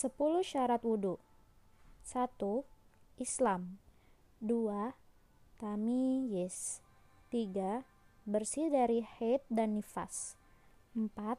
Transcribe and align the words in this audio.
10 0.00 0.16
syarat 0.40 0.80
wudhu 0.80 1.20
1. 2.08 2.32
Islam 3.20 3.76
2. 4.40 4.96
Tamyiz 5.60 6.80
3. 7.28 7.84
Bersih 8.24 8.72
dari 8.72 9.04
haid 9.04 9.44
dan 9.52 9.76
nifas 9.76 10.40
4. 10.96 11.36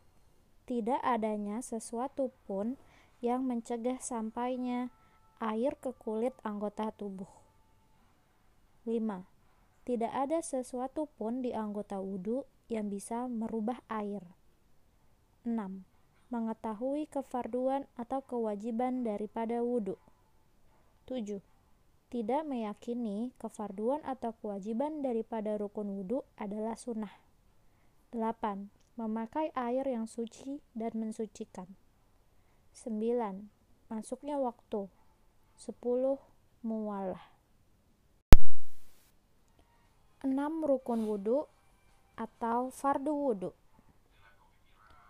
Tidak 0.69 1.01
adanya 1.01 1.65
sesuatu 1.65 2.29
pun 2.45 2.77
yang 3.25 3.49
mencegah 3.49 3.97
sampainya 3.97 4.93
air 5.41 5.73
ke 5.81 5.89
kulit 5.97 6.37
anggota 6.45 6.93
tubuh 6.93 7.33
5. 8.85 8.93
Tidak 9.89 10.13
ada 10.13 10.37
sesuatu 10.45 11.09
pun 11.17 11.41
di 11.41 11.49
anggota 11.49 11.97
wudhu 11.97 12.45
yang 12.69 12.93
bisa 12.93 13.25
merubah 13.25 13.81
air 13.89 14.21
6 15.49 15.90
mengetahui 16.31 17.11
kefarduan 17.11 17.83
atau 17.99 18.23
kewajiban 18.23 19.03
daripada 19.03 19.59
wudhu. 19.59 19.99
7. 21.11 21.43
Tidak 22.07 22.41
meyakini 22.47 23.35
kefarduan 23.35 23.99
atau 24.07 24.31
kewajiban 24.39 25.03
daripada 25.03 25.59
rukun 25.59 25.91
wudhu 25.91 26.23
adalah 26.39 26.79
sunnah. 26.79 27.11
8. 28.15 28.71
Memakai 28.95 29.51
air 29.55 29.83
yang 29.83 30.07
suci 30.07 30.63
dan 30.71 30.95
mensucikan. 30.95 31.67
9. 32.79 33.51
Masuknya 33.91 34.39
waktu. 34.39 34.87
10. 35.59 36.15
Muwalah. 36.63 37.27
6 40.23 40.31
rukun 40.63 41.03
wudhu 41.03 41.43
atau 42.15 42.71
fardu 42.71 43.11
wudhu. 43.11 43.51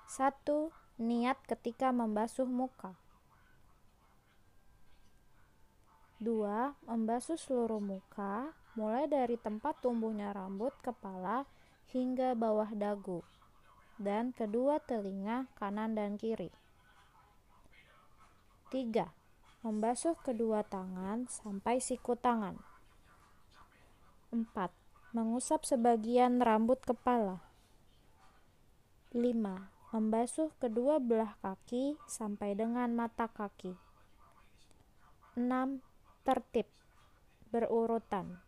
1 0.10 0.81
niat 1.02 1.42
ketika 1.50 1.90
membasuh 1.90 2.46
muka. 2.46 2.94
2. 6.22 6.78
Membasuh 6.86 7.34
seluruh 7.34 7.82
muka, 7.82 8.54
mulai 8.78 9.10
dari 9.10 9.42
tempat 9.42 9.82
tumbuhnya 9.82 10.30
rambut 10.30 10.70
kepala 10.86 11.50
hingga 11.90 12.38
bawah 12.38 12.70
dagu, 12.78 13.26
dan 13.98 14.30
kedua 14.30 14.78
telinga 14.78 15.50
kanan 15.58 15.98
dan 15.98 16.22
kiri. 16.22 16.54
3. 18.70 19.10
Membasuh 19.66 20.14
kedua 20.22 20.62
tangan 20.62 21.26
sampai 21.26 21.82
siku 21.82 22.14
tangan. 22.14 22.62
4. 24.30 24.46
Mengusap 25.18 25.66
sebagian 25.66 26.38
rambut 26.38 26.80
kepala. 26.86 27.42
5 29.12 29.81
Membasuh 29.92 30.56
kedua 30.56 31.04
belah 31.04 31.36
kaki 31.44 32.00
sampai 32.08 32.56
dengan 32.56 32.96
mata 32.96 33.28
kaki. 33.28 33.76
6. 35.36 35.84
Tertib 36.24 36.64
berurutan. 37.52 38.40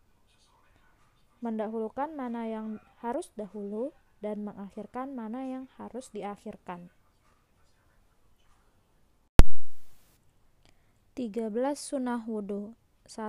Mendahulukan 1.44 2.08
mana 2.16 2.48
yang 2.48 2.80
harus 3.04 3.28
dahulu 3.36 3.92
dan 4.24 4.40
mengakhirkan 4.40 5.12
mana 5.12 5.44
yang 5.44 5.68
harus 5.76 6.08
diakhirkan. 6.16 6.88
13 11.12 11.52
sunnah 11.76 12.24
wudhu 12.24 12.72
1. 13.04 13.20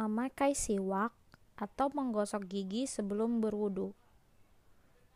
Memakai 0.00 0.56
siwak 0.56 1.12
atau 1.60 1.92
menggosok 1.92 2.48
gigi 2.48 2.88
sebelum 2.88 3.44
berwudhu 3.44 3.92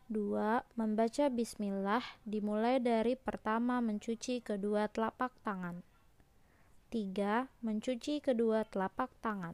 2. 0.09 0.65
Membaca 0.73 1.29
bismillah 1.29 2.01
dimulai 2.25 2.81
dari 2.81 3.13
pertama 3.13 3.77
mencuci 3.77 4.41
kedua 4.41 4.89
telapak 4.89 5.29
tangan. 5.45 5.85
3. 6.89 7.45
Mencuci 7.61 8.17
kedua 8.17 8.65
telapak 8.65 9.13
tangan. 9.21 9.53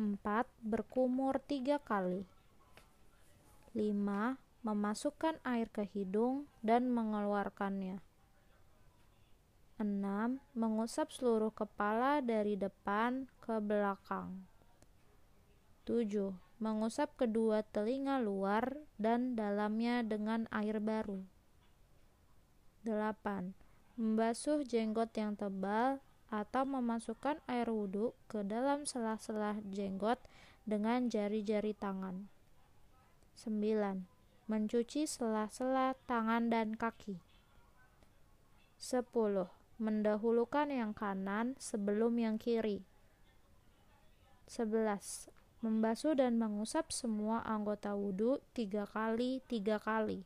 4. 0.00 0.16
Berkumur 0.64 1.36
tiga 1.44 1.76
kali. 1.76 2.24
5. 3.76 4.40
Memasukkan 4.64 5.36
air 5.44 5.68
ke 5.68 5.84
hidung 5.84 6.48
dan 6.64 6.88
mengeluarkannya. 6.88 8.00
6. 9.76 10.40
Mengusap 10.56 11.12
seluruh 11.12 11.52
kepala 11.52 12.24
dari 12.24 12.56
depan 12.56 13.28
ke 13.44 13.60
belakang. 13.60 14.48
7 15.84 16.47
mengusap 16.58 17.14
kedua 17.14 17.62
telinga 17.62 18.18
luar 18.18 18.74
dan 18.98 19.38
dalamnya 19.38 20.02
dengan 20.02 20.50
air 20.50 20.82
baru. 20.82 21.22
8. 22.82 23.54
Membasuh 23.94 24.66
jenggot 24.66 25.14
yang 25.14 25.38
tebal 25.38 26.02
atau 26.28 26.66
memasukkan 26.66 27.38
air 27.46 27.70
wudhu 27.70 28.14
ke 28.26 28.42
dalam 28.42 28.84
sela-sela 28.84 29.62
jenggot 29.70 30.18
dengan 30.66 31.06
jari-jari 31.06 31.78
tangan. 31.78 32.26
9. 33.38 34.10
Mencuci 34.50 35.06
sela-sela 35.06 35.94
tangan 36.10 36.50
dan 36.50 36.74
kaki. 36.74 37.22
10. 38.82 39.06
Mendahulukan 39.78 40.74
yang 40.74 40.90
kanan 40.90 41.54
sebelum 41.62 42.18
yang 42.18 42.34
kiri. 42.34 42.82
11 44.50 45.30
membasuh 45.58 46.14
dan 46.14 46.38
mengusap 46.38 46.94
semua 46.94 47.42
anggota 47.42 47.98
wudhu 47.98 48.38
tiga 48.54 48.86
kali 48.86 49.42
tiga 49.50 49.82
kali. 49.82 50.22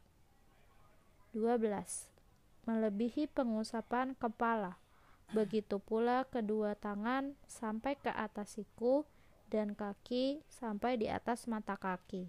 12. 1.32 1.64
Melebihi 2.68 3.24
pengusapan 3.32 4.12
kepala, 4.20 4.76
begitu 5.32 5.80
pula 5.80 6.28
kedua 6.28 6.76
tangan 6.76 7.32
sampai 7.48 7.96
ke 7.96 8.12
atas 8.12 8.60
siku 8.60 9.08
dan 9.48 9.72
kaki 9.72 10.44
sampai 10.52 11.00
di 11.00 11.08
atas 11.08 11.48
mata 11.48 11.80
kaki. 11.80 12.28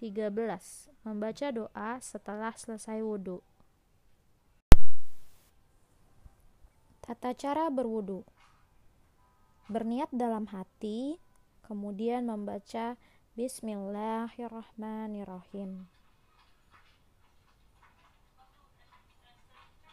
13. 0.00 0.32
Membaca 1.04 1.46
doa 1.52 2.00
setelah 2.00 2.56
selesai 2.56 3.04
wudhu. 3.04 3.44
Tata 7.04 7.32
cara 7.36 7.68
berwudhu 7.72 8.24
Berniat 9.68 10.08
dalam 10.16 10.48
hati, 10.48 11.20
kemudian 11.68 12.32
membaca 12.32 12.96
Bismillahirrahmanirrahim. 13.36 15.84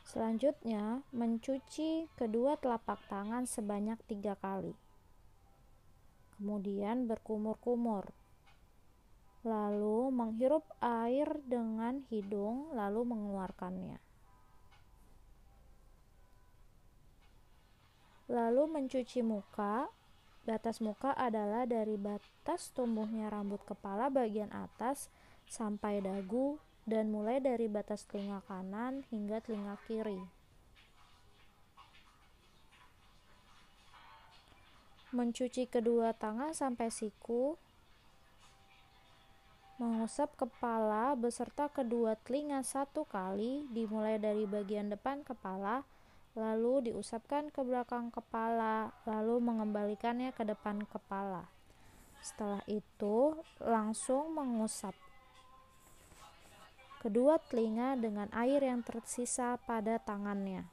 Selanjutnya, 0.07 1.03
mencuci 1.11 2.07
kedua 2.15 2.55
telapak 2.55 3.03
tangan 3.11 3.43
sebanyak 3.43 3.99
tiga 4.07 4.39
kali. 4.39 4.71
Kemudian 6.39 7.11
berkumur-kumur. 7.11 8.07
Lalu 9.43 10.15
menghirup 10.15 10.63
air 10.79 11.27
dengan 11.43 12.07
hidung, 12.07 12.71
lalu 12.71 13.03
mengeluarkannya. 13.03 13.99
Lalu 18.31 18.63
mencuci 18.71 19.19
muka, 19.19 19.91
Batas 20.45 20.77
muka 20.77 21.09
adalah 21.17 21.65
dari 21.65 21.97
batas 21.97 22.69
tumbuhnya 22.69 23.33
rambut 23.33 23.65
kepala 23.65 24.13
bagian 24.13 24.53
atas 24.53 25.09
sampai 25.49 26.05
dagu 26.05 26.61
dan 26.85 27.09
mulai 27.09 27.41
dari 27.41 27.65
batas 27.65 28.05
telinga 28.05 28.45
kanan 28.45 29.01
hingga 29.09 29.41
telinga 29.41 29.73
kiri. 29.89 30.21
Mencuci 35.09 35.65
kedua 35.65 36.13
tangan 36.13 36.53
sampai 36.53 36.93
siku. 36.93 37.57
Mengusap 39.81 40.37
kepala 40.37 41.17
beserta 41.17 41.73
kedua 41.73 42.21
telinga 42.21 42.61
satu 42.61 43.01
kali 43.01 43.65
dimulai 43.73 44.21
dari 44.21 44.45
bagian 44.45 44.93
depan 44.93 45.25
kepala 45.25 45.81
lalu 46.35 46.91
diusapkan 46.91 47.47
ke 47.47 47.63
belakang 47.63 48.11
kepala, 48.11 48.91
lalu 49.07 49.39
mengembalikannya 49.39 50.35
ke 50.35 50.43
depan 50.43 50.83
kepala. 50.83 51.47
Setelah 52.19 52.59
itu, 52.67 53.39
langsung 53.63 54.35
mengusap 54.35 54.93
kedua 57.05 57.37
telinga 57.37 57.93
dengan 58.01 58.27
air 58.33 58.65
yang 58.65 58.81
tersisa 58.81 59.61
pada 59.63 60.01
tangannya. 60.01 60.65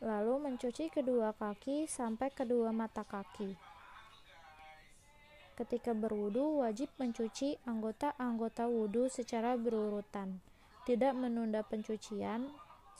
Lalu 0.00 0.48
mencuci 0.48 0.88
kedua 0.88 1.36
kaki 1.36 1.84
sampai 1.84 2.32
kedua 2.32 2.72
mata 2.72 3.04
kaki. 3.04 3.52
Ketika 5.60 5.92
berwudu, 5.92 6.64
wajib 6.64 6.88
mencuci 6.96 7.60
anggota-anggota 7.68 8.64
wudhu 8.64 9.12
secara 9.12 9.60
berurutan, 9.60 10.40
tidak 10.88 11.12
menunda 11.12 11.60
pencucian 11.60 12.48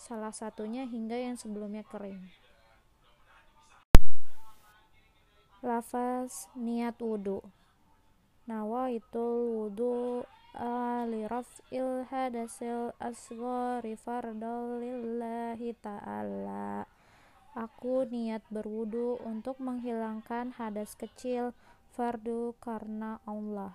salah 0.00 0.32
satunya 0.32 0.88
hingga 0.88 1.20
yang 1.20 1.36
sebelumnya 1.36 1.84
kering. 1.84 2.24
Lafaz 5.60 6.48
niat 6.56 6.96
wudhu 7.04 7.44
Nawa 8.48 8.88
itu 8.88 9.28
wudhu 9.60 10.24
li 11.04 11.22
raf'il 11.28 12.08
hadasil 12.08 12.96
asghari 12.96 13.92
fardal 13.92 14.80
lillahi 14.80 15.76
ta'ala 15.76 16.88
Aku 17.52 18.08
niat 18.08 18.40
berwudu 18.48 19.20
untuk 19.20 19.60
menghilangkan 19.60 20.56
hadas 20.56 20.96
kecil 20.96 21.52
fardu 21.92 22.54
karena 22.62 23.18
Allah. 23.28 23.74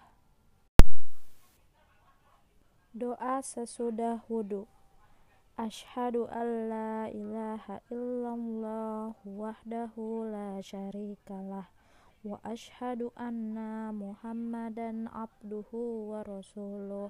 Doa 2.95 3.44
sesudah 3.44 4.24
wudu. 4.31 4.63
Ashhadu 5.56 6.28
an 6.36 6.68
la 6.68 7.07
ilaha 7.07 7.80
illallah 7.88 9.16
wahdahu 9.24 10.28
la 10.28 10.60
syarikalah 10.60 11.72
wa 12.28 12.44
ashhadu 12.44 13.16
anna 13.16 13.96
muhammadan 13.96 15.07
abduhu 15.16 16.12
wa 16.12 16.28
rasuluh. 16.28 17.07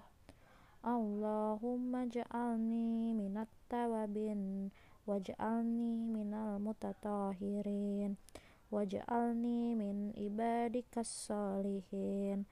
Allahumma 0.86 2.06
ja'alni 2.06 3.18
minat 3.18 3.50
tawabin 3.66 4.70
waj'alni 5.10 6.06
minal 6.06 6.62
mutatahirin 6.62 8.14
waj'alni 8.70 9.74
min 9.74 10.14
ibadikas 10.14 11.10
salihin 11.34 12.46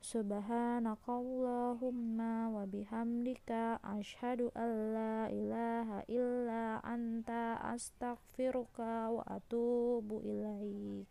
Subhanakallahumma 0.00 2.48
wa 2.48 2.64
bihamdika 2.64 3.84
asyhadu 3.84 4.48
an 4.56 4.96
la 4.96 5.28
ilaha 5.28 6.00
illa 6.08 6.80
anta 6.80 7.60
astaghfiruka 7.60 9.12
wa 9.12 9.20
atubu 9.28 10.24
ilaik. 10.24 11.04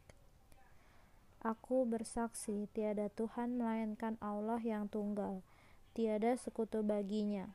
Aku 1.46 1.86
bersaksi 1.86 2.66
tiada 2.74 3.14
Tuhan 3.14 3.62
melainkan 3.62 4.18
Allah 4.20 4.58
yang 4.58 4.90
tunggal 4.90 5.46
tiada 5.94 6.34
sekutu 6.34 6.82
baginya. 6.82 7.54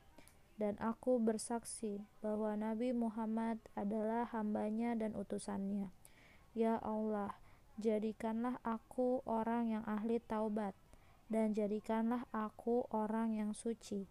Dan 0.55 0.79
aku 0.79 1.19
bersaksi 1.19 2.07
bahwa 2.23 2.55
Nabi 2.55 2.95
Muhammad 2.95 3.59
adalah 3.75 4.31
hambanya 4.31 4.95
dan 4.95 5.19
utusannya. 5.19 5.91
Ya 6.55 6.79
Allah, 6.79 7.35
jadikanlah 7.83 8.63
aku 8.63 9.19
orang 9.27 9.75
yang 9.75 9.83
ahli 9.83 10.23
taubat, 10.23 10.79
dan 11.29 11.57
jadikanlah 11.57 12.29
aku 12.31 12.85
orang 12.93 13.37
yang 13.37 13.53
suci, 13.57 14.07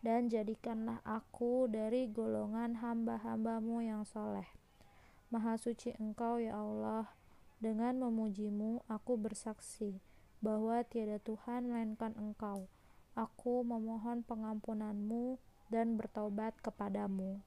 dan 0.00 0.28
jadikanlah 0.30 1.00
aku 1.04 1.68
dari 1.68 2.08
golongan 2.08 2.80
hamba-hambamu 2.80 3.84
yang 3.84 4.02
soleh. 4.06 4.46
Maha 5.28 5.58
suci 5.58 5.90
engkau 5.98 6.38
ya 6.38 6.54
Allah, 6.56 7.10
dengan 7.58 7.98
memujimu 7.98 8.84
aku 8.86 9.18
bersaksi 9.18 9.98
bahwa 10.44 10.84
tiada 10.84 11.18
Tuhan 11.18 11.72
melainkan 11.72 12.12
engkau. 12.14 12.68
Aku 13.16 13.64
memohon 13.64 14.20
pengampunanmu 14.22 15.40
dan 15.72 15.96
bertobat 15.96 16.52
kepadamu. 16.60 17.40